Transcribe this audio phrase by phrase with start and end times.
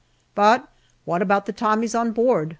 [0.33, 0.67] But
[1.05, 2.49] what about the Tommies on board